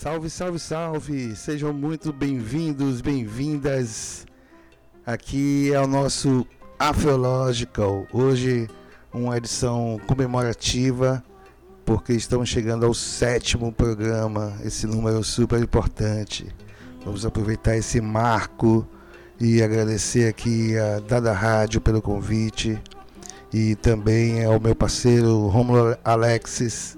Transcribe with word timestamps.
Salve, 0.00 0.30
salve, 0.30 0.58
salve! 0.58 1.36
Sejam 1.36 1.74
muito 1.74 2.10
bem-vindos, 2.10 3.02
bem-vindas. 3.02 4.24
Aqui 5.04 5.74
é 5.74 5.78
o 5.78 5.86
nosso 5.86 6.46
Afrological. 6.78 8.06
Hoje, 8.10 8.66
uma 9.12 9.36
edição 9.36 10.00
comemorativa, 10.06 11.22
porque 11.84 12.14
estamos 12.14 12.48
chegando 12.48 12.86
ao 12.86 12.94
sétimo 12.94 13.70
programa, 13.70 14.56
esse 14.64 14.86
número 14.86 15.22
super 15.22 15.60
importante. 15.60 16.48
Vamos 17.04 17.26
aproveitar 17.26 17.76
esse 17.76 18.00
marco 18.00 18.88
e 19.38 19.62
agradecer 19.62 20.30
aqui 20.30 20.78
a 20.78 21.00
Dada 21.00 21.34
Rádio 21.34 21.78
pelo 21.78 22.00
convite 22.00 22.82
e 23.52 23.74
também 23.74 24.46
ao 24.46 24.58
meu 24.58 24.74
parceiro 24.74 25.46
Romulo 25.48 25.94
Alexis 26.02 26.96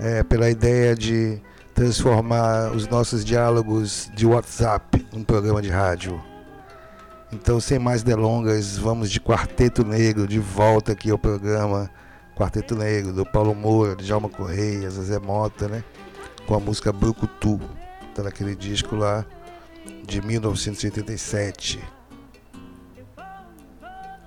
é, 0.00 0.24
pela 0.24 0.50
ideia 0.50 0.96
de 0.96 1.40
transformar 1.74 2.70
os 2.70 2.86
nossos 2.86 3.24
diálogos 3.24 4.08
de 4.14 4.24
WhatsApp 4.24 5.04
num 5.12 5.24
programa 5.24 5.60
de 5.60 5.68
rádio. 5.68 6.22
Então, 7.32 7.58
sem 7.58 7.80
mais 7.80 8.04
delongas, 8.04 8.78
vamos 8.78 9.10
de 9.10 9.20
Quarteto 9.20 9.84
Negro 9.84 10.28
de 10.28 10.38
volta 10.38 10.92
aqui 10.92 11.10
ao 11.10 11.18
programa 11.18 11.90
Quarteto 12.36 12.76
Negro, 12.76 13.12
do 13.12 13.26
Paulo 13.26 13.54
Moura, 13.56 13.96
de 13.96 14.04
Jalma 14.04 14.28
Correia, 14.28 14.88
Zezé 14.88 15.18
Mota, 15.18 15.66
né? 15.66 15.82
Com 16.46 16.54
a 16.54 16.60
música 16.60 16.92
Brucutu, 16.92 17.60
tá 18.14 18.22
naquele 18.22 18.54
disco 18.54 18.94
lá 18.94 19.26
de 20.06 20.22
1987. 20.22 21.82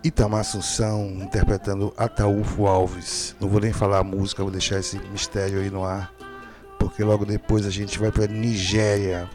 Itamar 0.03 0.41
Assunção 0.41 1.17
interpretando 1.21 1.93
Ataúfo 1.97 2.67
Alves. 2.67 3.35
Não 3.39 3.47
vou 3.47 3.61
nem 3.61 3.71
falar 3.71 3.99
a 3.99 4.03
música, 4.03 4.43
vou 4.43 4.51
deixar 4.51 4.79
esse 4.79 4.99
mistério 5.11 5.59
aí 5.59 5.69
no 5.69 5.83
ar, 5.83 6.11
porque 6.79 7.03
logo 7.03 7.25
depois 7.25 7.65
a 7.65 7.69
gente 7.69 7.97
vai 7.99 8.11
para 8.11 8.27
Nigéria 8.27 9.29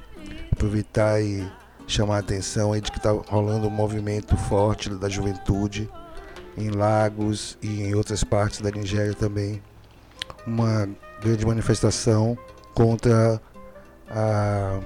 aproveitar 0.52 1.20
e 1.20 1.46
chamar 1.86 2.16
a 2.16 2.20
atenção 2.20 2.72
aí 2.72 2.80
de 2.80 2.90
que 2.90 2.98
está 2.98 3.10
rolando 3.10 3.66
um 3.66 3.70
movimento 3.70 4.36
forte 4.36 4.90
da 4.90 5.08
juventude 5.08 5.90
em 6.56 6.70
Lagos 6.70 7.58
e 7.62 7.82
em 7.82 7.94
outras 7.94 8.22
partes 8.22 8.60
da 8.60 8.70
Nigéria 8.70 9.14
também. 9.14 9.62
Uma 10.46 10.88
grande 11.20 11.46
manifestação 11.46 12.36
contra 12.74 13.40
a 14.10 14.80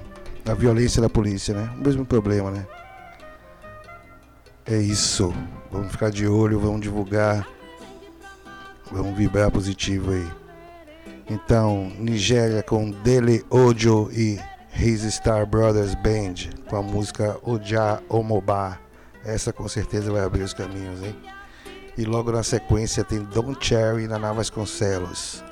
a 0.51 0.53
violência 0.53 1.01
da 1.01 1.09
polícia, 1.09 1.53
né? 1.53 1.69
O 1.77 1.83
mesmo 1.83 2.05
problema, 2.05 2.49
né? 2.51 2.65
É 4.65 4.77
isso. 4.77 5.33
Vamos 5.71 5.91
ficar 5.91 6.09
de 6.09 6.27
olho, 6.27 6.59
vamos 6.59 6.81
divulgar, 6.81 7.47
vamos 8.91 9.17
vibrar 9.17 9.51
positivo 9.51 10.11
aí. 10.11 10.27
Então, 11.29 11.91
Nigéria 11.99 12.63
com 12.63 12.89
Dele 12.89 13.45
Ojo 13.49 14.09
e 14.13 14.39
His 14.73 15.01
Star 15.13 15.45
Brothers 15.45 15.93
Band 15.95 16.49
com 16.69 16.77
a 16.77 16.81
música 16.81 17.37
Oja 17.43 18.01
Omoba. 18.07 18.79
Essa 19.25 19.51
com 19.51 19.67
certeza 19.67 20.09
vai 20.09 20.23
abrir 20.23 20.43
os 20.43 20.53
caminhos, 20.53 21.03
hein? 21.03 21.15
E 21.97 22.05
logo 22.05 22.31
na 22.31 22.43
sequência 22.43 23.03
tem 23.03 23.23
Don 23.23 23.53
Cherry 23.59 24.07
na 24.07 24.31
Vasconcelos 24.31 25.43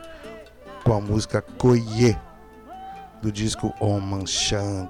com 0.85 0.93
a 0.93 1.01
música 1.01 1.41
Koye 1.41 2.17
do 3.21 3.29
disco 3.29 3.73
Oman 3.81 4.25
Shant. 4.25 4.89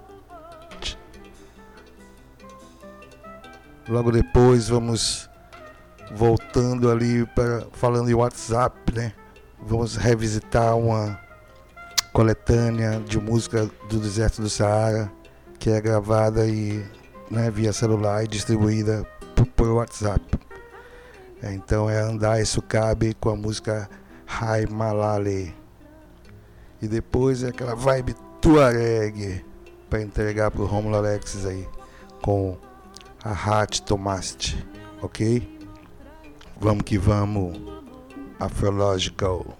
Logo 3.87 4.11
depois 4.11 4.67
vamos 4.67 5.29
voltando 6.11 6.91
ali 6.91 7.25
para 7.27 7.65
falando 7.71 8.09
em 8.09 8.13
WhatsApp, 8.13 8.93
né? 8.93 9.13
Vamos 9.65 9.95
revisitar 9.95 10.77
uma 10.77 11.19
coletânea 12.13 12.99
de 12.99 13.19
música 13.19 13.69
do 13.89 13.99
deserto 13.99 14.41
do 14.41 14.49
Saara 14.49 15.11
que 15.57 15.71
é 15.71 15.81
gravada 15.81 16.45
e 16.45 16.85
né, 17.31 17.49
via 17.49 17.73
celular 17.73 18.23
e 18.23 18.27
distribuída 18.27 19.03
por, 19.35 19.47
por 19.47 19.67
WhatsApp. 19.69 20.23
É, 21.41 21.53
então 21.53 21.89
é 21.89 21.99
Andar 21.99 22.39
Isso 22.39 22.61
Cabe 22.61 23.15
com 23.15 23.29
a 23.29 23.35
música 23.35 23.89
Hai 24.27 24.67
Malale. 24.67 25.55
E 26.79 26.87
depois 26.87 27.41
é 27.41 27.47
aquela 27.47 27.75
vibe 27.75 28.15
Tuareg 28.39 29.43
para 29.89 30.01
entregar 30.01 30.51
pro 30.51 30.65
Romulo 30.65 30.97
Alexis 30.97 31.45
aí 31.45 31.67
com 32.21 32.57
a 33.23 33.31
Hat 33.31 33.81
Tomaste, 33.81 34.63
ok? 35.01 35.57
Vamos 36.59 36.83
que 36.83 36.97
vamos, 36.97 37.57
Afrological. 38.39 39.55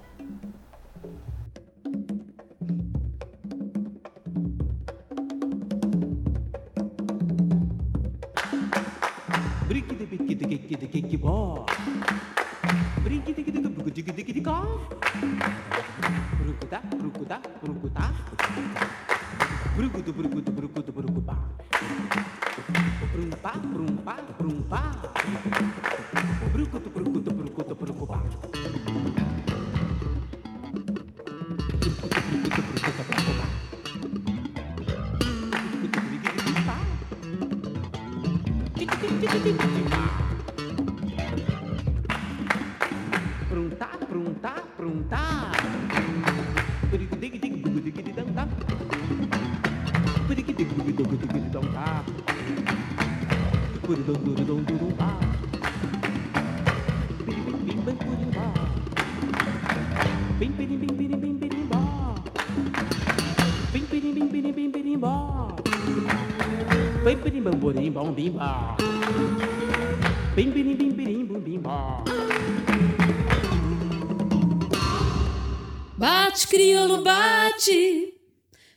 Bate, 75.98 76.46
crioulo, 76.50 77.02
bate, 77.04 78.14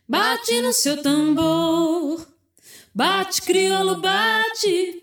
bate 0.08 0.60
no 0.60 0.72
seu 0.72 1.02
tambor. 1.02 2.24
Bate, 2.94 3.42
crioulo, 3.42 3.96
bate, 3.96 5.02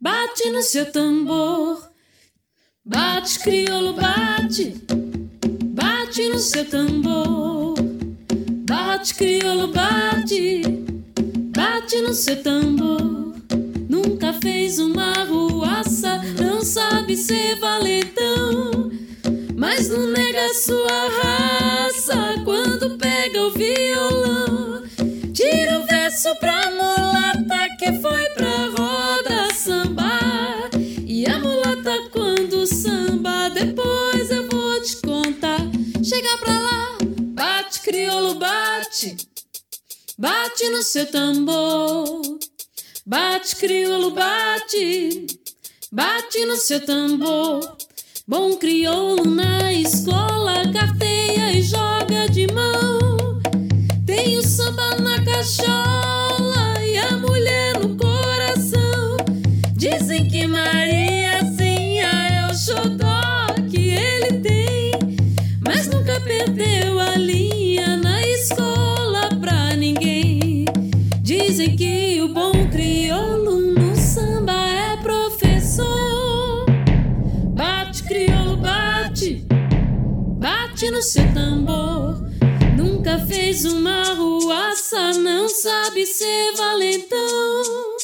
bate 0.00 0.48
no 0.48 0.62
seu 0.62 0.90
tambor. 0.90 1.90
Bate, 2.82 3.38
crioulo, 3.40 3.92
bate, 3.92 4.80
bate 5.74 6.26
no 6.30 6.38
seu 6.38 6.64
tambor. 6.64 7.74
Bate, 8.66 9.14
crioulo, 9.14 9.68
bate, 9.68 10.62
bate 11.54 12.00
no 12.00 12.14
seu 12.14 12.42
tambor. 12.42 13.34
Nunca 13.90 14.32
fez 14.32 14.78
uma 14.78 15.12
ruaça, 15.24 16.16
não 16.40 16.62
sabe 16.62 17.14
ser 17.14 17.56
valentão. 17.60 18.90
Mas 19.56 19.88
não 19.88 20.06
nega 20.08 20.52
sua 20.52 21.08
raça 21.08 22.42
quando 22.44 22.98
pega 22.98 23.42
o 23.42 23.50
violão. 23.52 24.82
Tira 25.32 25.80
o 25.80 25.86
verso 25.86 26.34
pra 26.36 26.70
mulata 26.70 27.68
que 27.78 27.92
foi 28.00 28.28
pra 28.30 28.66
roda 28.76 29.54
sambar. 29.54 30.70
E 31.06 31.24
a 31.24 31.38
mulata 31.38 32.08
quando 32.12 32.66
samba, 32.66 33.48
depois 33.48 34.30
eu 34.30 34.46
vou 34.48 34.82
te 34.82 34.96
contar. 34.98 35.60
Chega 36.04 36.36
pra 36.36 36.60
lá, 36.60 36.98
bate 37.34 37.80
crioulo, 37.80 38.34
bate. 38.34 39.16
Bate 40.18 40.68
no 40.68 40.82
seu 40.82 41.06
tambor. 41.06 42.20
Bate 43.06 43.56
crioulo, 43.56 44.10
bate. 44.10 45.26
Bate 45.90 46.44
no 46.44 46.56
seu 46.56 46.84
tambor. 46.84 47.85
Bom 48.28 48.56
crioulo 48.56 49.24
na 49.24 49.72
escola, 49.72 50.72
carteia 50.72 51.52
e 51.52 51.62
joga 51.62 52.28
de 52.28 52.48
mão. 52.52 53.40
Tem 54.04 54.36
o 54.36 54.42
samba 54.42 54.96
na 54.96 55.24
cachola 55.24 56.65
bate 80.86 80.90
no 80.90 81.02
seu 81.02 81.34
tambor. 81.34 82.16
Nunca 82.76 83.18
fez 83.26 83.64
uma 83.64 84.04
ruaça, 84.14 85.12
não 85.14 85.48
sabe 85.48 86.06
ser 86.06 86.54
valentão. 86.56 87.96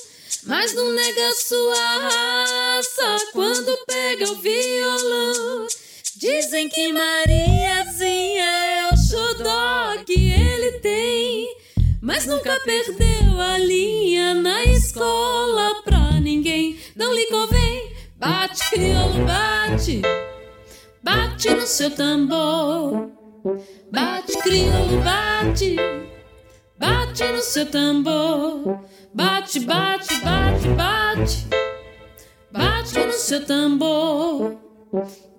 Mas 0.44 0.75
não 0.75 0.93
nega 0.93 1.32
sua 1.34 1.99
raça 1.99 3.26
quando 3.32 3.76
pega 3.87 4.31
o 4.31 4.37
violão. 4.37 5.67
Dizem 6.17 6.69
que 6.69 6.93
Mariazinha 6.93 8.44
é 8.44 8.88
o 8.93 8.96
xodó 8.96 10.02
que 10.05 10.32
ele 10.32 10.79
tem. 10.81 11.56
Mas 12.00 12.26
nunca 12.26 12.58
perdeu 12.64 13.40
a 13.40 13.58
linha 13.58 14.34
na 14.34 14.64
escola 14.64 15.82
pra 15.84 16.20
ninguém. 16.20 16.79
Não 16.96 17.12
lhe 17.12 17.26
convém, 17.26 17.93
bate, 18.19 18.70
crioulo, 18.70 19.25
bate. 19.25 20.02
Bate 21.03 21.51
no 21.51 21.67
seu 21.67 21.91
tambor. 21.91 23.11
Bate, 23.91 24.39
crioulo, 24.43 25.03
bate. 25.03 25.77
Bate 26.79 27.33
no 27.33 27.43
seu 27.43 27.67
tambor. 27.67 28.81
Bate, 29.13 29.59
bate, 29.61 30.15
bate, 30.21 30.69
bate. 30.69 31.49
Bate 32.53 33.05
no 33.05 33.13
seu 33.13 33.45
tambor. 33.45 34.57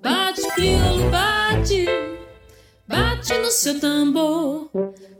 Bate, 0.01 0.41
crioulo, 0.53 1.09
bate. 1.09 1.85
Bate 2.85 3.37
no 3.37 3.49
seu 3.49 3.79
tambor. 3.79 4.69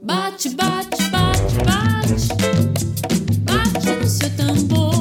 Bate, 0.02 0.50
bate, 0.50 1.02
bate, 1.10 1.54
bate. 1.64 2.28
Bate 3.44 3.90
no 3.96 4.06
seu 4.06 4.30
tambor. 4.36 4.93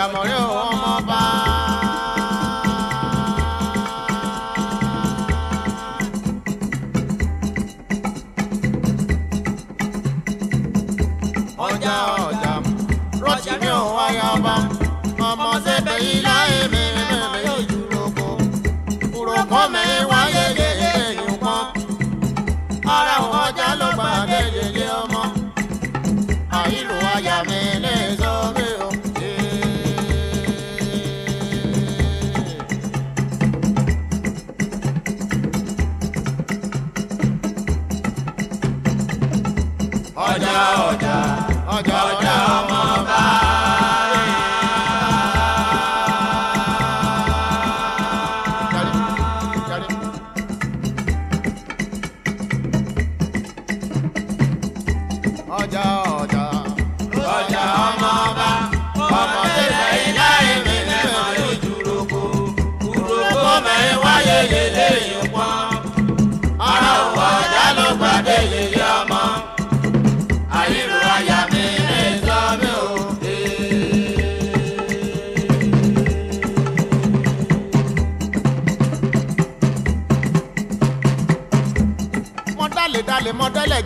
ya 0.00 0.08
murió. 0.08 0.36
Oh, 0.38 0.59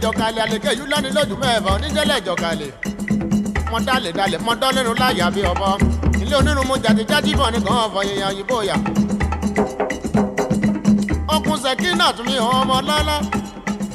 jọkalẹ 0.02 0.41
àlèké 0.46 0.70
yìí 0.79 0.87
lọ́ni 0.93 1.08
lójú 1.17 1.35
mẹ́fà 1.43 1.70
onídẹ́lẹ̀ 1.76 2.19
jọkalẹ 2.26 2.69
mọ 3.70 3.79
dálé 3.87 4.11
dálé 4.19 4.37
mọ 4.46 4.52
dọ́lẹ́nu 4.61 4.93
láyà 5.02 5.26
bí 5.35 5.41
ọbọ 5.52 5.69
ilé 6.23 6.35
onírun 6.41 6.67
mo 6.69 6.75
jàdí 6.85 7.02
jájí 7.11 7.32
bọ̀ 7.41 7.49
ní 7.52 7.58
kàn 7.67 7.88
fọ 7.94 8.00
yẹyàn 8.08 8.32
yìí 8.38 8.44
bóyá. 8.50 8.76
ọkùn 11.35 11.56
sẹ́kínà 11.62 12.06
tún 12.17 12.26
mi 12.29 12.37
hàn 12.44 12.55
ọmọ 12.62 12.76
lọ́lá 12.88 13.17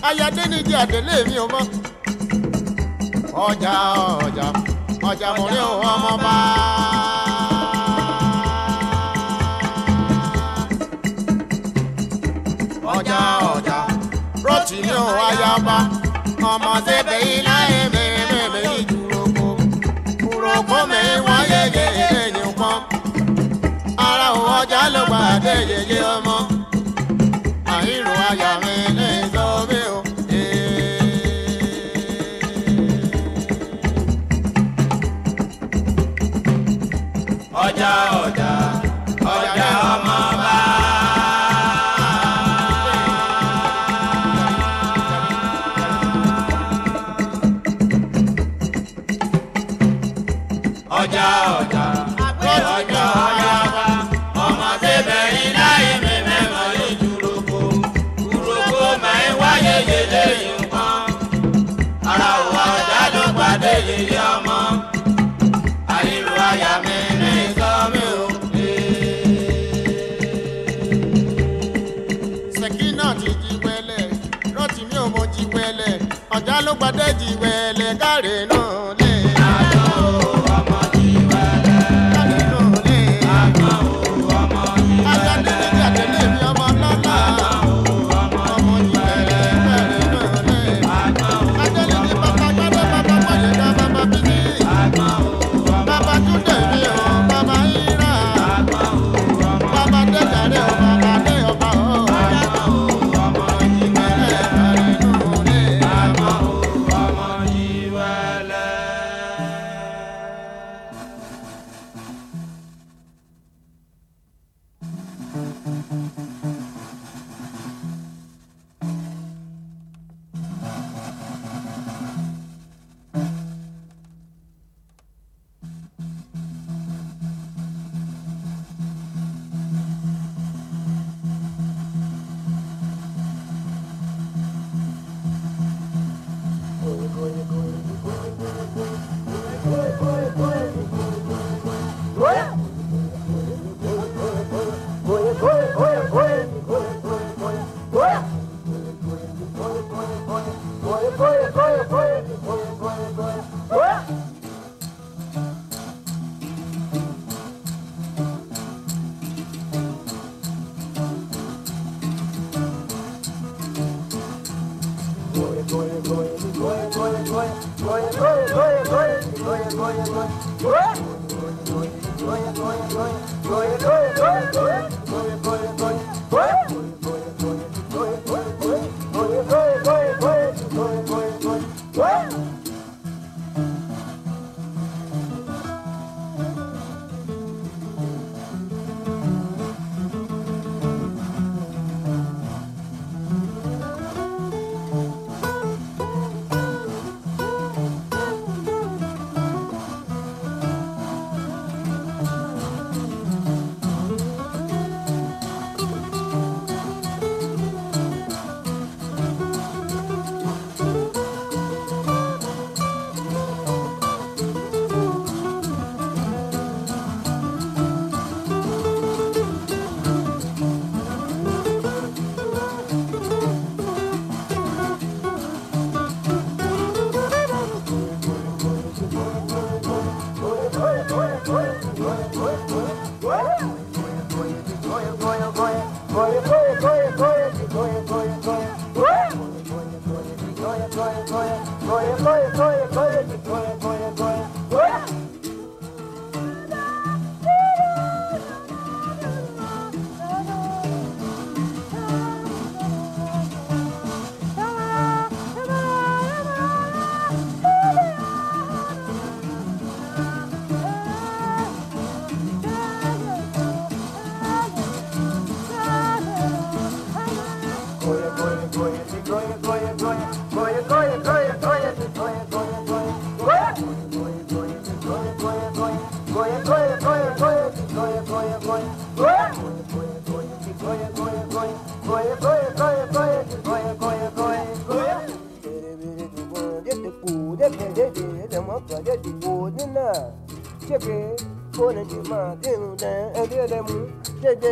ayáde 0.07 0.43
ní 0.51 0.57
jẹ́ 0.69 0.77
àdélé 0.83 1.15
mi 1.29 1.35
ò 1.43 1.45
mọ́. 1.53 1.63
ọjà 3.47 3.73
ọjà 4.25 4.45
ọjà 5.09 5.27
mo 5.37 5.43
rí 5.51 5.59
òun 5.69 5.85
ọmọ 5.93 6.11
bá. 6.23 6.35
ọjà 12.95 13.19
ọjà 13.47 13.48
rọ́ọ̀tì 14.49 14.77
ní 14.85 14.91
òun 15.01 15.17
ayaba 15.27 15.77
ọmọ 16.51 16.71
sẹ́bẹ̀ 16.85 17.19
ilá 17.35 17.55
ẹ̀mẹ̀ 17.79 18.07
ẹ̀mẹ̀ 18.41 18.63
ìdúrókò 18.79 19.47
kúrókò 20.21 20.79
mi 20.91 21.01
wáyé 21.25 21.61
yẹyẹ 21.75 22.07
ẹ̀yìn 22.23 22.49
pọ́n 22.59 22.77
ara 24.07 24.27
òun 24.37 24.49
ọjà 24.59 24.81
ló 24.93 25.01
gbà 25.09 25.21
dé 25.43 25.55
yẹyẹ 25.71 25.99
ọmọ. 26.15 26.37
Àìrò 27.75 28.13
àyà 28.29 28.51
mi 28.63 28.75
sọ 29.33 29.45
mí 29.69 29.79
o. 29.95 29.99
ọjà 37.65 37.91
ọjà 38.23 38.28
nínú 76.69 76.77
gbàdẹ́jì 76.79 77.29
wẹ̀lẹ̀ 77.41 77.91
káre 78.01 78.35
náà 78.49 78.93
lé. 78.99 79.08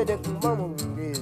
de 0.06 0.18
kumamunde 0.18 1.13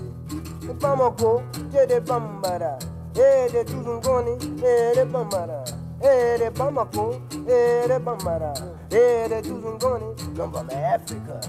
Bamako, 0.81 1.41
de 1.87 1.99
bambara 2.01 2.77
Ere 3.15 3.63
tuzungoni, 3.63 4.37
ere 4.63 5.05
bambara 5.05 5.63
Ere 6.01 6.49
Bamako, 6.51 7.21
ere 7.47 7.99
bambara 7.99 8.53
Ere 8.91 9.41
tuzungoni, 9.41 10.15
come 10.35 10.51
from 10.51 10.69
Africa 10.69 11.39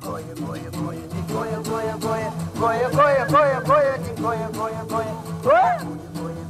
Goya, 0.00 0.22
goya, 0.34 0.70
goya, 0.70 1.00
goya, 1.28 1.58
goya, 1.62 1.96
goya 1.98 2.32
Goya, 2.54 2.90
goya, 2.90 3.26
goya, 3.26 3.60
goya, 3.66 3.98
goya, 4.16 4.48
goya, 4.52 4.84
goya 4.88 5.14
Goya, 5.42 5.78
goya, 6.14 6.42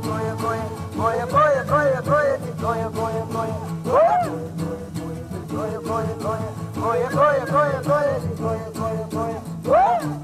goya, 0.00 0.34
goya 0.38 0.66
Goya, 0.98 1.26
goya, 1.26 1.64
goya, 1.64 2.02
goya, 2.02 2.32
goya, 2.60 2.88
goya, 2.90 3.24
goya 3.32 3.56
Goya, 3.84 4.18
goya, 4.18 4.84
goya, 4.98 5.22
goya, 5.48 5.80
goya, 5.80 6.14
goya 6.22 6.67
Corre, 6.80 7.08
corre, 7.10 7.46
corre, 7.46 7.82
corre, 7.82 8.20
corre, 8.36 9.10
corre, 9.10 9.40
corre. 9.64 10.17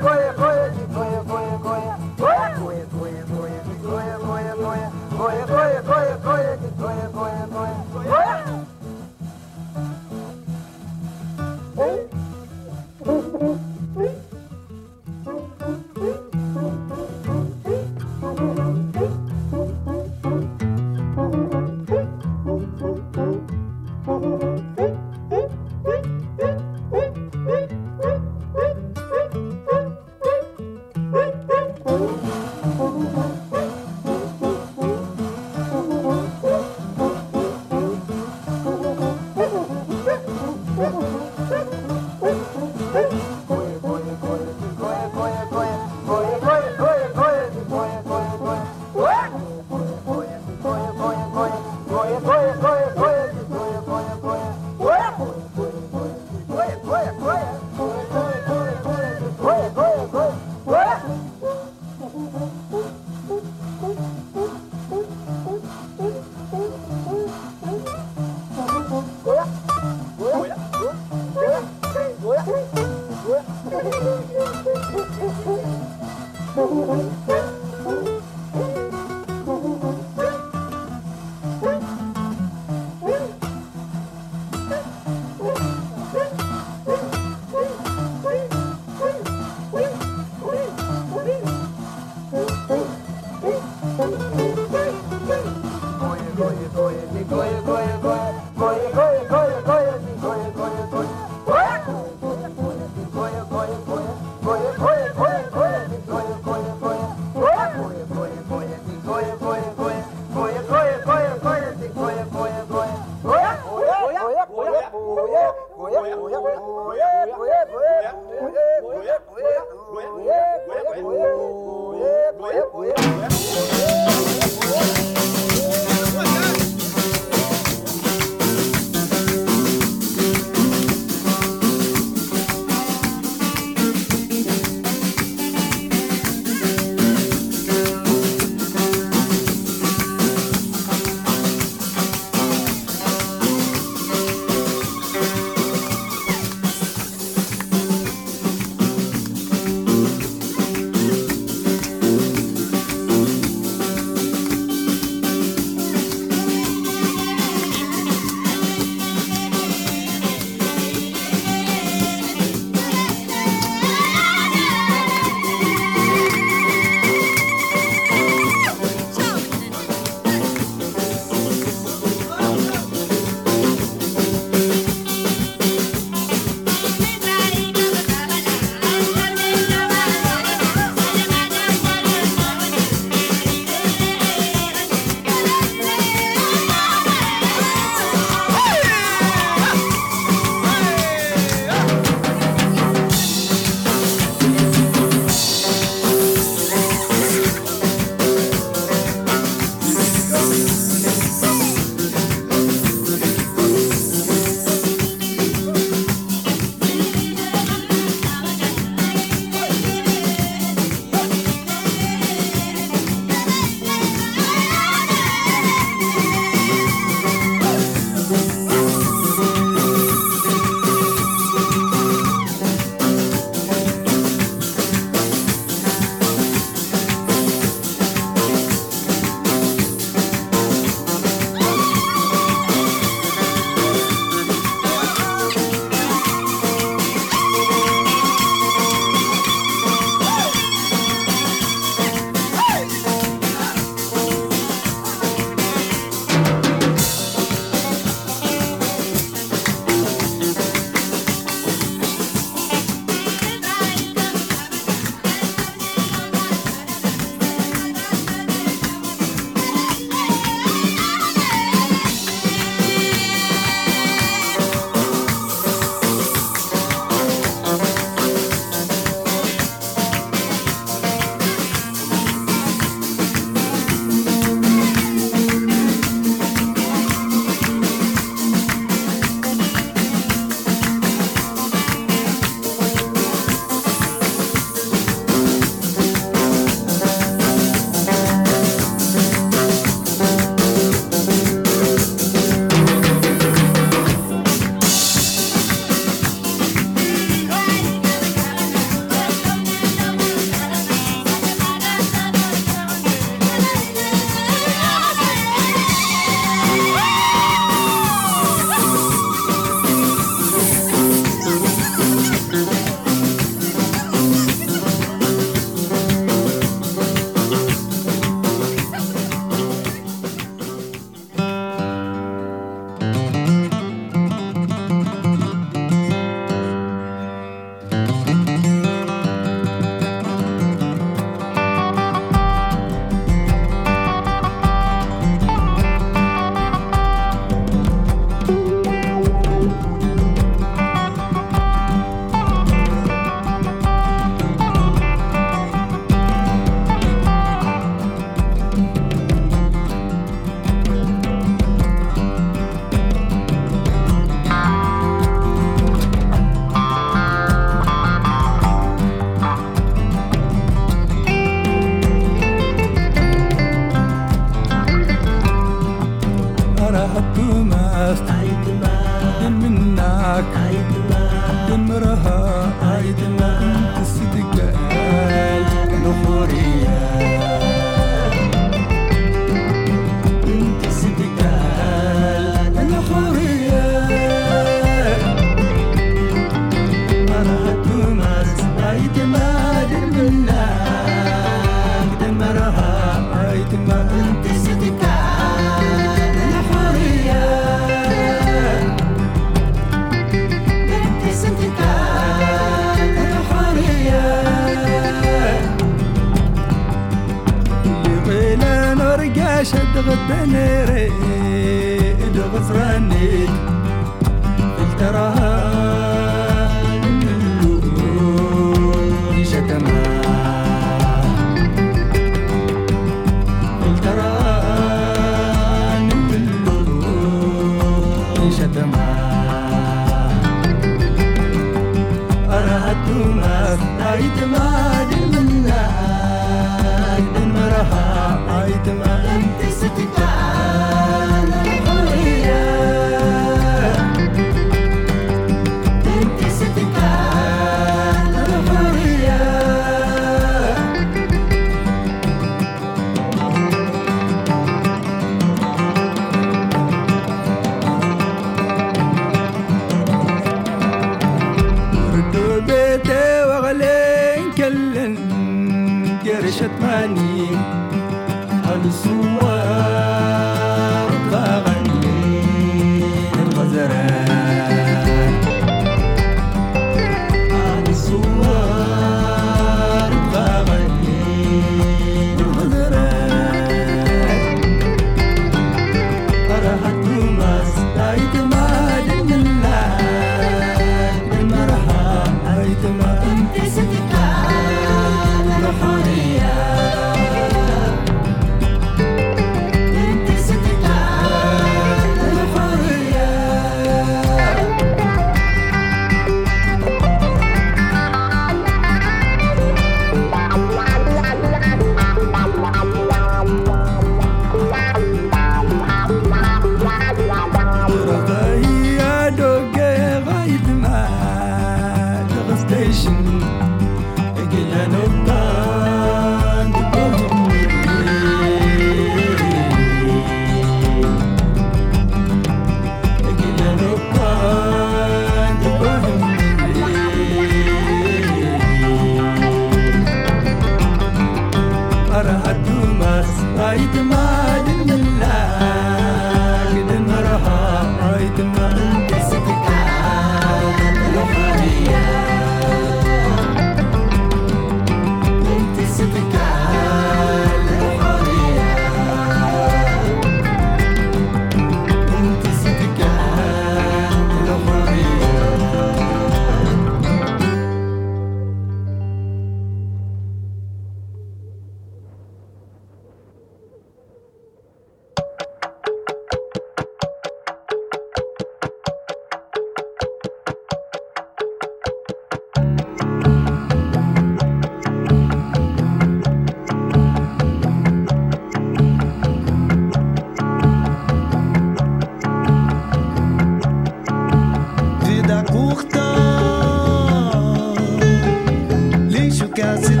girls 599.61 600.00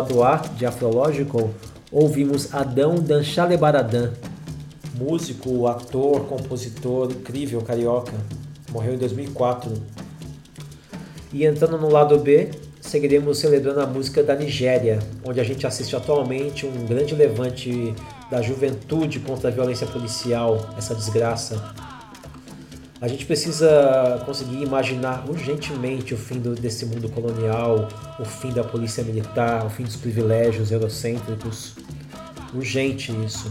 Fechando 0.00 0.14
o 0.14 0.18
lado 0.18 0.22
A 0.24 0.36
de 0.56 0.64
Afrological, 0.64 1.50
ouvimos 1.92 2.54
Adão 2.54 2.94
Danchalebaradã, 2.96 4.12
músico, 4.94 5.66
ator, 5.66 6.26
compositor 6.26 7.10
incrível 7.10 7.60
carioca. 7.60 8.12
Morreu 8.72 8.94
em 8.94 8.98
2004. 8.98 9.72
E 11.32 11.44
entrando 11.44 11.76
no 11.76 11.90
lado 11.90 12.18
B, 12.18 12.50
seguiremos 12.80 13.38
celebrando 13.38 13.80
a 13.80 13.86
música 13.86 14.22
da 14.22 14.34
Nigéria, 14.34 15.00
onde 15.24 15.40
a 15.40 15.44
gente 15.44 15.66
assiste 15.66 15.94
atualmente 15.94 16.64
um 16.64 16.86
grande 16.86 17.14
levante 17.14 17.94
da 18.30 18.40
juventude 18.40 19.20
contra 19.20 19.50
a 19.50 19.52
violência 19.52 19.86
policial, 19.86 20.70
essa 20.78 20.94
desgraça. 20.94 21.74
A 23.00 23.08
gente 23.08 23.24
precisa 23.24 24.22
conseguir 24.26 24.62
imaginar 24.62 25.24
urgentemente 25.26 26.12
o 26.12 26.18
fim 26.18 26.38
do, 26.38 26.54
desse 26.54 26.84
mundo 26.84 27.08
colonial, 27.08 27.88
o 28.18 28.26
fim 28.26 28.52
da 28.52 28.62
polícia 28.62 29.02
militar, 29.02 29.64
o 29.64 29.70
fim 29.70 29.84
dos 29.84 29.96
privilégios 29.96 30.70
eurocêntricos. 30.70 31.76
Urgente 32.54 33.10
isso. 33.24 33.50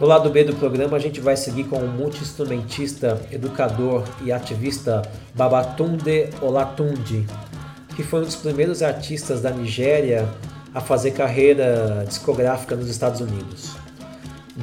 No 0.00 0.06
lado 0.06 0.30
B 0.30 0.44
do 0.44 0.56
programa, 0.56 0.96
a 0.96 1.00
gente 1.00 1.20
vai 1.20 1.36
seguir 1.36 1.64
com 1.64 1.76
o 1.76 1.88
multi-instrumentista, 1.88 3.20
educador 3.30 4.04
e 4.24 4.32
ativista 4.32 5.02
Babatunde 5.34 6.30
Olatunde, 6.40 7.26
que 7.94 8.02
foi 8.02 8.20
um 8.20 8.24
dos 8.24 8.36
primeiros 8.36 8.82
artistas 8.82 9.42
da 9.42 9.50
Nigéria 9.50 10.26
a 10.72 10.80
fazer 10.80 11.10
carreira 11.10 12.02
discográfica 12.08 12.74
nos 12.74 12.88
Estados 12.88 13.20
Unidos. 13.20 13.87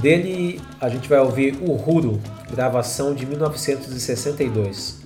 Dele, 0.02 0.62
a 0.82 0.90
gente 0.90 1.08
vai 1.08 1.20
ouvir 1.20 1.58
Uhuru, 1.62 2.22
gravação 2.52 3.14
de 3.14 3.26
1962. 3.26 5.00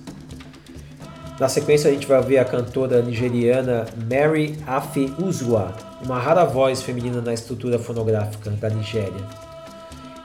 Na 1.38 1.48
sequência, 1.48 1.88
a 1.88 1.92
gente 1.92 2.08
vai 2.08 2.18
ouvir 2.18 2.38
a 2.38 2.44
cantora 2.44 3.00
nigeriana 3.00 3.86
Mary 4.10 4.58
Afi 4.66 5.14
Uzwa, 5.16 5.72
uma 6.04 6.18
rara 6.18 6.44
voz 6.44 6.82
feminina 6.82 7.20
na 7.20 7.32
estrutura 7.32 7.78
fonográfica 7.78 8.50
da 8.50 8.68
Nigéria. 8.68 9.24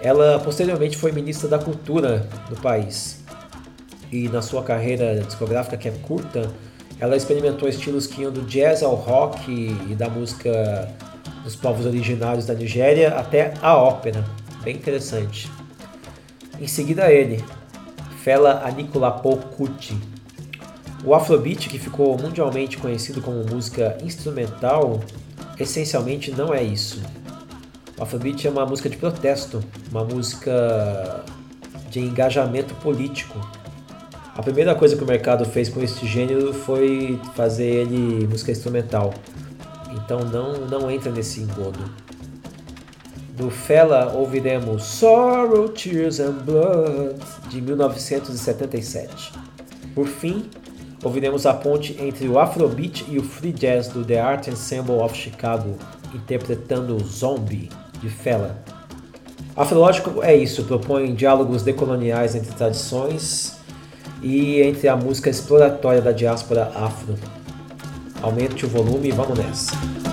Ela 0.01 0.39
posteriormente 0.39 0.97
foi 0.97 1.11
ministra 1.11 1.47
da 1.47 1.59
Cultura 1.59 2.27
do 2.49 2.55
país 2.55 3.23
e 4.11 4.27
na 4.29 4.41
sua 4.41 4.63
carreira 4.63 5.21
discográfica, 5.21 5.77
que 5.77 5.89
é 5.89 5.91
curta, 5.91 6.51
ela 6.99 7.15
experimentou 7.15 7.69
estilos 7.69 8.07
que 8.07 8.23
iam 8.23 8.31
do 8.31 8.41
jazz 8.41 8.81
ao 8.81 8.95
rock 8.95 9.51
e 9.51 9.93
da 9.93 10.09
música 10.09 10.91
dos 11.43 11.55
povos 11.55 11.85
originários 11.85 12.47
da 12.47 12.55
Nigéria 12.55 13.09
até 13.09 13.53
a 13.61 13.77
ópera. 13.77 14.25
Bem 14.65 14.77
interessante. 14.77 15.47
Em 16.59 16.67
seguida 16.67 17.11
ele, 17.11 17.43
Fela 18.23 18.63
Anikulapo 18.65 19.37
Kuti. 19.37 19.95
O 21.03 21.13
Afrobeat, 21.13 21.69
que 21.69 21.77
ficou 21.77 22.17
mundialmente 22.17 22.75
conhecido 22.79 23.21
como 23.21 23.45
música 23.45 23.95
instrumental, 24.03 25.01
essencialmente 25.59 26.31
não 26.31 26.51
é 26.51 26.63
isso. 26.63 26.99
O 27.95 28.01
Afrobeat 28.01 28.47
é 28.47 28.49
uma 28.49 28.65
música 28.65 28.89
de 28.89 28.97
protesto, 28.97 29.63
uma 29.91 30.03
música 30.03 31.23
de 31.91 31.99
engajamento 31.99 32.73
político. 32.75 33.39
A 34.35 34.41
primeira 34.41 34.73
coisa 34.73 34.95
que 34.95 35.03
o 35.03 35.07
mercado 35.07 35.45
fez 35.45 35.69
com 35.69 35.79
este 35.83 36.07
gênero 36.07 36.51
foi 36.55 37.21
fazer 37.35 37.67
ele 37.67 38.25
música 38.25 38.51
instrumental. 38.51 39.13
Então 39.91 40.21
não, 40.21 40.65
não 40.65 40.89
entra 40.89 41.11
nesse 41.11 41.41
engodo. 41.41 42.04
Do 43.35 43.51
Fela 43.51 44.13
ouviremos 44.13 44.83
Sorrow, 44.83 45.67
Tears 45.67 46.21
and 46.21 46.37
Blood 46.45 47.19
de 47.49 47.61
1977. 47.61 49.33
Por 49.93 50.07
fim, 50.07 50.49
ouviremos 51.03 51.45
a 51.45 51.53
ponte 51.53 51.97
entre 52.01 52.29
o 52.29 52.39
Afrobeat 52.39 53.05
e 53.09 53.19
o 53.19 53.23
Free 53.23 53.51
Jazz 53.51 53.89
do 53.89 54.05
The 54.05 54.21
Art 54.21 54.47
Ensemble 54.47 54.95
of 54.95 55.17
Chicago, 55.17 55.77
interpretando 56.13 56.97
Zombie 57.03 57.69
de 58.01 58.09
Fela. 58.09 58.63
Afrológico 59.53 60.23
é 60.23 60.33
isso, 60.33 60.63
propõe 60.63 61.13
diálogos 61.13 61.61
decoloniais 61.61 62.35
entre 62.35 62.53
tradições 62.55 63.57
e 64.23 64.61
entre 64.61 64.87
a 64.87 64.95
música 64.95 65.29
exploratória 65.29 66.01
da 66.01 66.13
diáspora 66.13 66.71
afro. 66.73 67.15
Aumente 68.21 68.65
o 68.65 68.69
volume 68.69 69.09
e 69.09 69.11
vamos 69.11 69.37
nessa. 69.37 70.04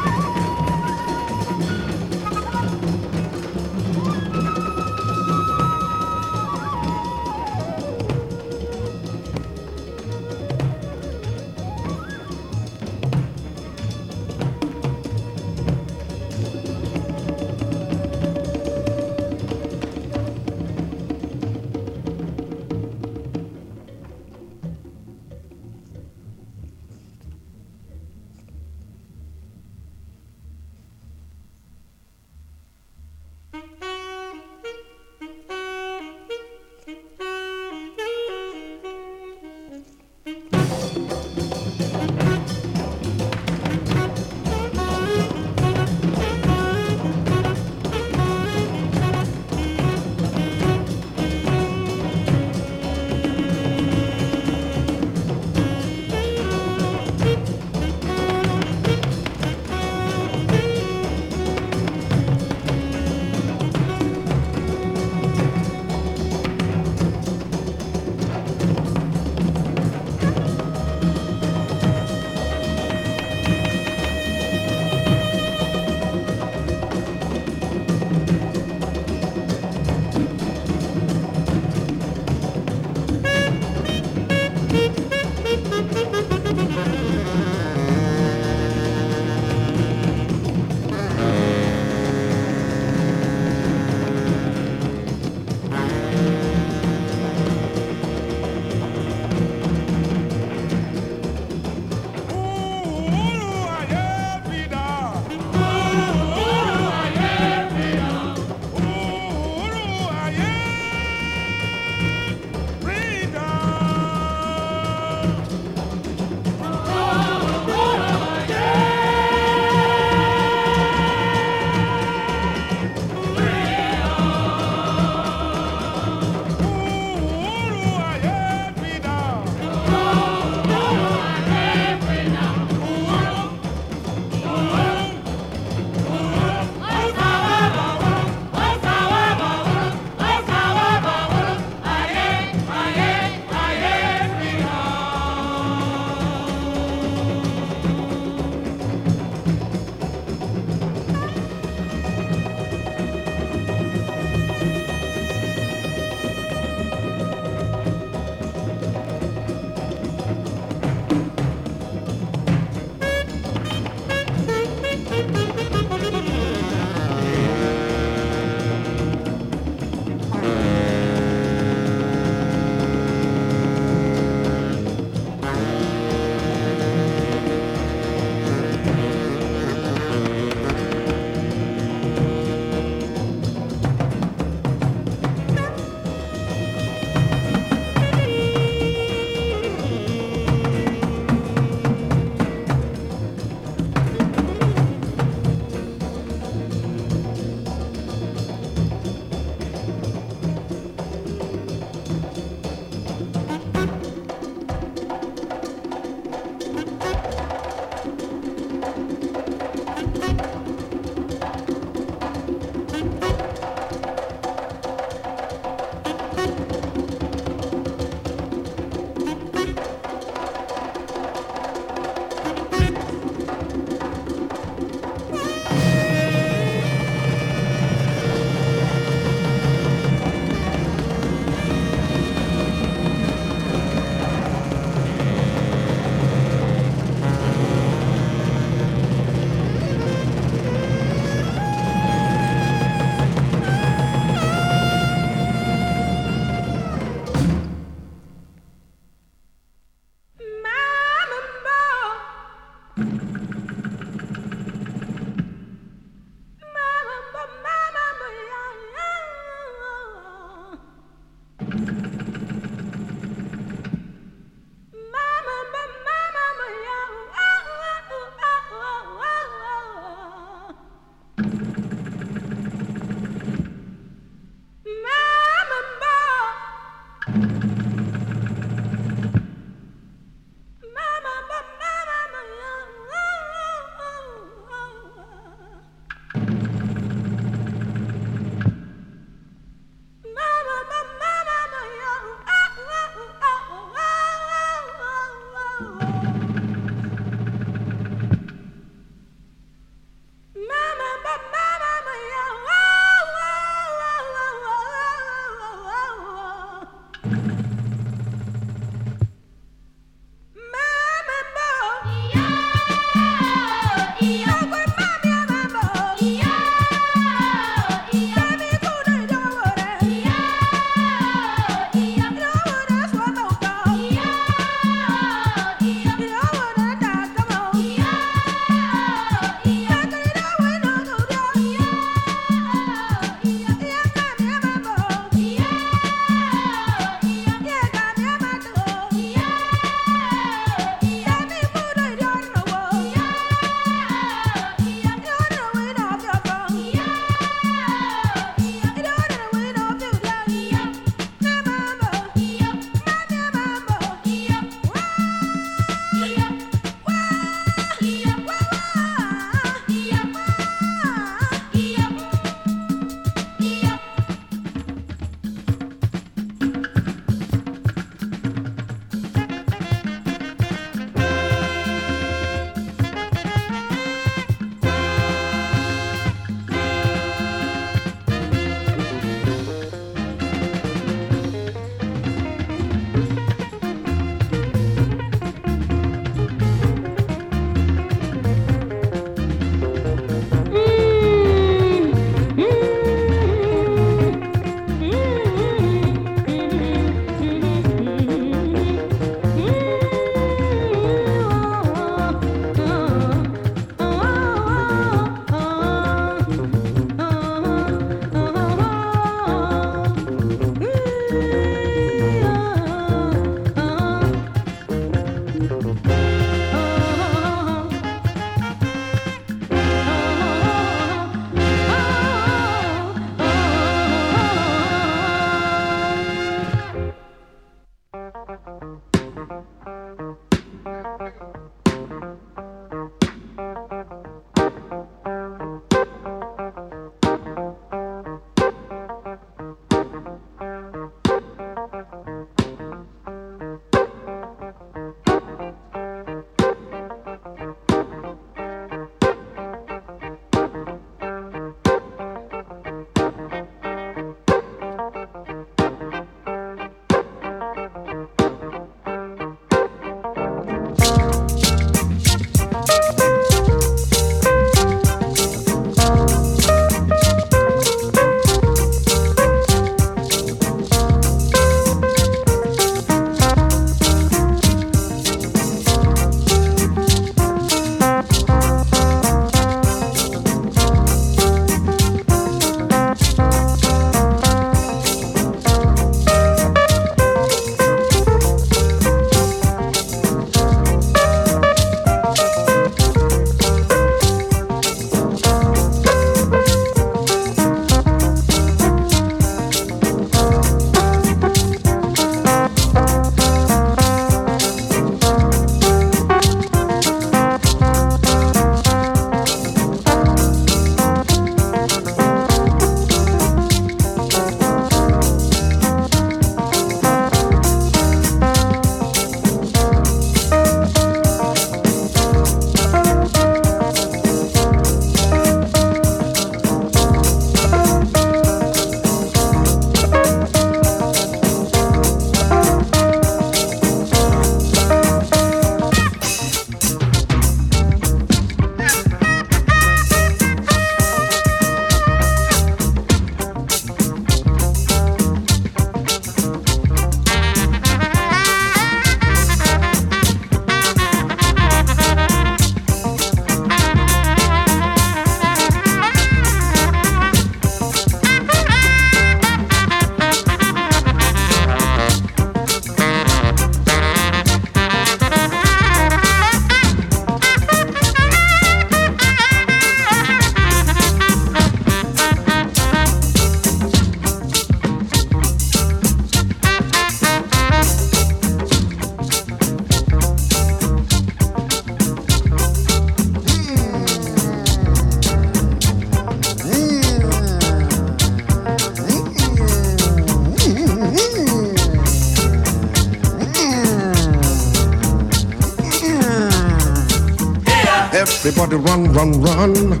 Run, 599.16 599.40
run, 599.40 599.72
run. 599.72 600.00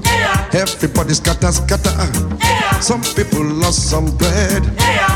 Everybody 0.52 1.14
scatter, 1.14 1.50
scatter. 1.50 1.90
Some 2.80 3.02
people 3.16 3.44
lost 3.44 3.90
some 3.90 4.14
bread. 4.16 4.62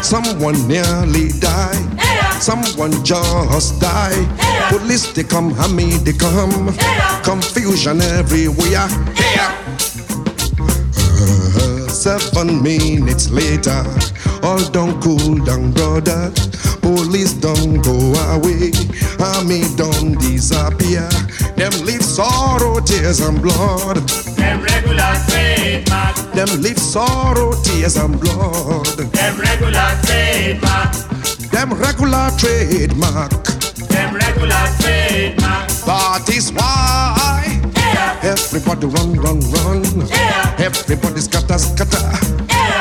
Someone 0.02 0.56
nearly 0.66 1.28
died. 1.38 2.00
Someone 2.40 2.92
just 3.04 3.80
died. 3.80 4.28
Police 4.70 5.12
they 5.12 5.24
come, 5.24 5.52
hammy 5.52 5.98
they 5.98 6.12
come. 6.12 6.74
Confusion 7.22 8.00
everywhere. 8.00 8.88
Uh, 11.22 11.79
seven 11.90 12.62
minutes 12.62 13.30
later, 13.30 13.84
all 14.42 14.62
don't 14.70 15.02
cool 15.02 15.36
down, 15.44 15.72
brother. 15.72 16.32
Police 16.80 17.34
don't 17.34 17.82
go 17.82 17.96
away, 18.34 18.72
army 19.18 19.62
don't 19.76 20.18
disappear. 20.20 21.08
Them 21.56 21.72
leave 21.84 22.02
sorrow, 22.02 22.80
tears 22.80 23.20
and 23.20 23.42
blood. 23.42 23.96
Them 24.36 24.62
regular 24.62 25.12
trademark. 25.28 26.16
Them 26.32 26.62
leave 26.62 26.78
sorrow, 26.78 27.52
tears 27.62 27.96
and 27.96 28.18
blood. 28.20 28.86
Them 28.86 29.38
regular 29.38 29.90
trademark. 30.04 30.92
Them 31.50 31.74
regular 31.74 32.30
trademark. 32.38 33.44
Them 33.88 34.14
regular 34.14 34.66
trademark. 34.80 35.68
That 35.84 36.28
is 36.28 36.52
why 36.52 37.19
everybody 38.22 38.86
run, 38.86 39.12
run, 39.14 39.40
run. 39.40 39.84
Everybody 40.58 41.20
scatter, 41.20 41.58
scatter. 41.58 42.40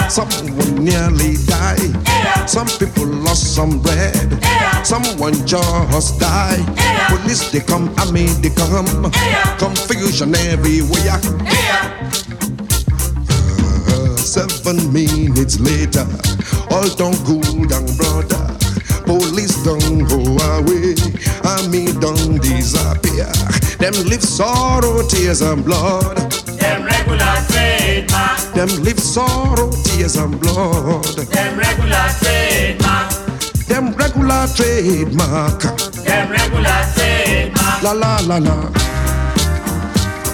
Someone 0.09 0.83
nearly 0.83 1.35
died. 1.45 2.49
Some 2.49 2.67
people 2.79 3.05
lost 3.05 3.55
some 3.55 3.81
bread. 3.81 4.43
Someone 4.83 5.33
just 5.45 6.19
died. 6.19 6.65
Police 7.09 7.51
they 7.51 7.59
come, 7.59 7.93
army 7.99 8.25
they 8.41 8.49
come. 8.49 9.11
Confusion 9.57 10.35
everywhere. 10.35 11.19
Uh, 13.87 14.15
seven 14.17 14.91
minutes 14.93 15.59
later, 15.59 16.05
all 16.71 16.87
don't 16.95 17.17
cool 17.25 17.65
down, 17.65 17.85
brother. 17.97 18.55
Police 19.05 19.48
don't 19.63 20.07
go 20.07 20.19
away, 20.57 20.95
army 21.43 21.91
don't 21.99 22.41
disappear. 22.41 23.31
Them 23.79 23.93
live 24.07 24.23
sorrow, 24.23 25.01
tears 25.07 25.41
and 25.41 25.63
blood. 25.63 26.17
Them 26.59 26.83
regular 26.85 27.35
trademark. 27.47 28.39
Them 28.53 28.69
live 28.83 28.99
sorrow, 28.99 29.71
tears 29.83 30.15
and 30.17 30.39
blood. 30.39 31.03
Them 31.05 31.57
regular 31.57 32.07
trademark. 32.19 33.11
Them 33.67 33.93
regular 33.95 34.47
trademark. 34.55 35.61
Them 36.03 36.31
regular 36.31 36.81
trademark. 36.95 37.83
La 37.83 37.91
la 37.93 38.19
la 38.25 38.37
la. 38.37 38.71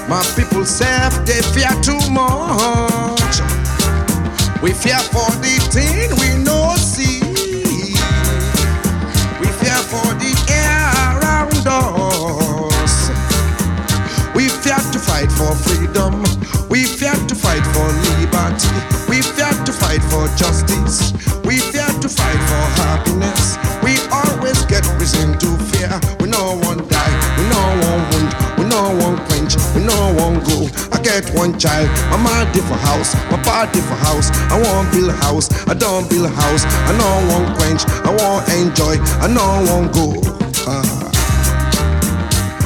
My 0.07 0.23
people 0.36 0.65
say 0.65 1.09
they 1.26 1.41
fear 1.53 1.73
too 1.82 1.99
much. 2.11 3.41
We 4.61 4.73
fear 4.73 4.99
for 5.13 5.30
the 5.41 5.57
thing 5.71 6.09
we 6.19 6.45
for 20.26 20.38
justice. 20.38 21.13
We 21.45 21.57
fear 21.57 21.88
to 22.01 22.09
fight 22.09 22.41
for 22.49 22.63
happiness. 22.82 23.57
We 23.84 23.97
always 24.11 24.65
get 24.65 24.86
reason 24.99 25.38
to 25.39 25.49
fear. 25.69 25.91
We 26.19 26.30
no 26.30 26.57
one 26.65 26.88
die. 26.88 27.15
We 27.38 27.43
no 27.49 27.61
one 27.86 28.01
wound. 28.09 28.32
We 28.57 28.63
no 28.65 28.82
one 29.05 29.17
quench. 29.28 29.55
We 29.76 29.84
no 29.84 30.13
one 30.17 30.41
go. 30.43 30.69
I 30.91 30.99
get 31.01 31.30
one 31.34 31.57
child. 31.59 31.89
My 32.09 32.17
mom 32.17 32.53
for 32.53 32.80
house. 32.89 33.13
My 33.32 33.41
party 33.43 33.82
for 33.82 33.95
house. 33.95 34.32
I 34.49 34.59
want 34.61 34.91
build 34.91 35.11
house. 35.11 35.47
I 35.67 35.73
don't 35.73 36.09
build 36.09 36.30
house. 36.32 36.63
I 36.65 36.91
no 36.97 37.09
one 37.34 37.55
quench. 37.57 37.86
I 38.07 38.11
want 38.19 38.49
enjoy. 38.49 38.97
I 39.21 39.28
no 39.28 39.45
one 39.73 39.91
go. 39.91 40.21
Ah. 40.67 41.11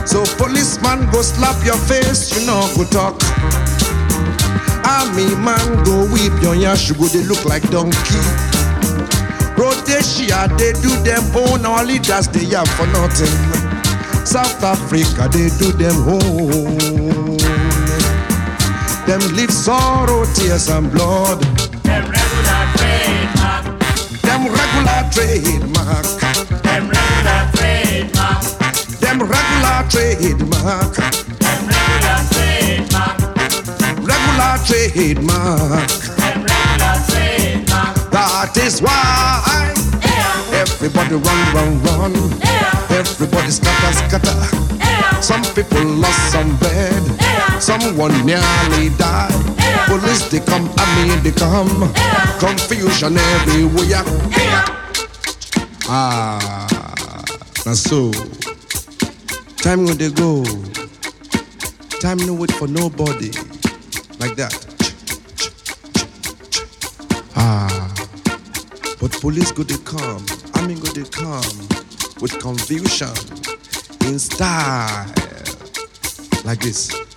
So 0.06 0.24
policeman 0.38 1.10
go 1.12 1.22
slap 1.22 1.64
your 1.64 1.78
face, 1.78 2.34
you 2.34 2.48
know 2.48 2.62
go 2.76 2.84
talk. 2.86 3.22
Army 4.90 5.36
man 5.36 5.84
go 5.84 6.08
whip 6.10 6.34
your 6.42 6.56
yash, 6.56 6.90
you 6.90 6.96
go 6.96 7.06
they 7.08 7.24
look 7.24 7.46
like 7.46 7.62
donkey. 7.70 8.22
Rhodesia 9.56 10.50
they 10.58 10.74
do 10.82 10.90
them 11.06 11.24
own, 11.36 11.64
our 11.64 11.86
leaders 11.86 12.28
they 12.30 12.46
have 12.56 12.68
for 12.70 12.88
nothing. 12.88 13.38
South 14.26 14.64
Africa 14.64 15.30
they 15.32 15.50
do 15.62 15.72
them 15.78 15.96
own. 16.10 17.38
Them 19.06 19.22
live 19.36 19.52
sorrow, 19.52 20.26
tears 20.34 20.70
and 20.70 20.92
blood. 20.92 21.40
Them 21.86 22.06
regular 22.10 22.62
trademark. 22.74 23.66
Them 24.26 24.42
regular 24.58 25.02
trademark. 25.14 26.06
Them 26.66 26.90
regular 26.90 27.42
trademark. 27.54 28.42
Them 29.02 29.20
regular 29.22 29.80
trademark. 29.94 30.96
Them 31.38 31.62
regular 31.68 32.20
trademark. 32.34 33.29
Regular 34.40 34.64
trademark. 34.66 35.90
That 38.10 38.56
is 38.56 38.82
why 38.82 39.74
everybody 40.54 41.16
run, 41.16 41.54
run, 41.54 41.84
run. 41.84 42.14
Everybody 42.90 43.52
scatter, 43.52 43.92
scatter. 44.00 44.40
Some 45.22 45.44
people 45.54 45.84
lost 46.00 46.32
some 46.32 46.56
bread. 46.58 47.04
Someone 47.62 48.14
nearly 48.26 48.90
died. 48.96 49.36
Police 49.88 50.30
they 50.30 50.40
come, 50.40 50.70
army 50.80 51.16
they 51.20 51.32
come. 51.32 51.92
Confusion 52.40 53.18
everywhere. 53.18 54.06
Ah, 55.92 57.26
now 57.66 57.74
so 57.74 58.12
time 59.58 59.84
when 59.84 59.98
they 59.98 60.10
go. 60.10 60.46
Time 62.00 62.20
no 62.20 62.34
wait 62.34 62.54
for 62.54 62.68
nobody. 62.70 63.32
Like 64.20 64.36
that. 64.36 64.54
Ah. 67.36 67.94
But 69.00 69.12
police 69.22 69.52
go 69.54 69.64
they 69.64 69.78
come, 69.86 70.26
army 70.56 70.76
go 70.76 70.92
they 70.92 71.08
come 71.10 71.42
with 72.20 72.38
confusion 72.40 73.16
in 74.08 74.20
style. 74.20 75.08
Like 76.44 76.60
this. 76.60 77.09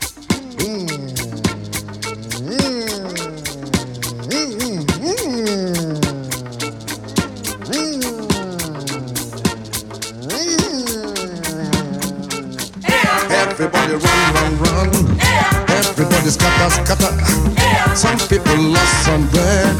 Everybody 16.22 16.38
scatter, 16.38 16.86
scatter. 16.86 17.96
Some 17.96 18.18
people 18.28 18.56
lost 18.70 19.04
some 19.04 19.26
bread. 19.30 19.74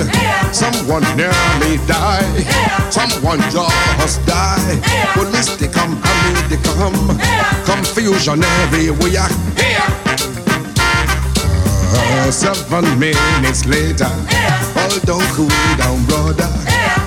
Someone 0.52 1.04
nearly 1.16 1.78
died. 1.86 2.42
Someone 2.90 3.38
just 3.50 4.26
died. 4.26 4.82
Police 5.14 5.54
they 5.56 5.68
come, 5.68 6.02
army 6.02 6.42
they 6.50 6.58
come. 6.66 7.20
Confusion 7.64 8.42
everywhere. 8.42 9.30
Uh, 11.94 12.30
seven 12.32 12.98
minutes 12.98 13.64
later, 13.66 14.10
all 14.82 14.98
don't 15.06 15.22
cool 15.38 15.48
down, 15.78 16.04
brother. 16.06 16.50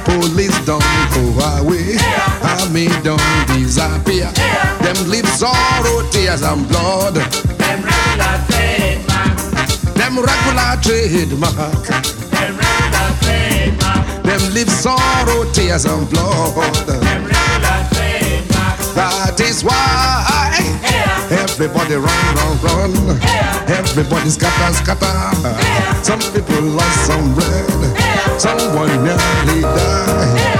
Police 0.05 0.57
don't 0.63 0.79
go 1.11 1.23
away. 1.59 1.97
Army 2.41 2.87
don't 3.03 3.19
disappear. 3.47 4.31
Them 4.79 5.09
leave 5.09 5.27
sorrow, 5.27 6.07
tears 6.09 6.41
and 6.41 6.65
blood. 6.69 7.15
Them 7.15 7.83
regular 7.83 8.39
trademark. 8.47 9.14
Them 10.05 10.17
regular 10.21 10.77
trademark. 10.83 11.81
Them 12.29 12.57
regular 12.61 13.09
trademark. 13.25 14.23
Them 14.23 14.53
live 14.53 14.69
sorrow, 14.69 15.51
tears 15.51 15.85
and 15.85 16.07
blood. 16.11 16.75
Them 16.85 17.25
regular 17.25 17.79
trademark. 17.89 18.77
That 18.93 19.39
is 19.39 19.63
why 19.63 20.61
everybody 21.31 21.95
run, 21.95 22.35
run, 22.37 22.93
run. 22.93 23.19
Everybody 23.67 24.29
scatter, 24.29 24.73
scatter. 24.75 26.03
Some 26.03 26.21
people 26.31 26.61
lost 26.61 27.07
some 27.07 27.33
bread. 27.33 28.39
Someone 28.39 29.03
nearly 29.03 29.61
died. 29.61 30.54